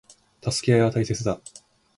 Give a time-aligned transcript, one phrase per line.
[0.41, 1.39] 助け合いは大切だ。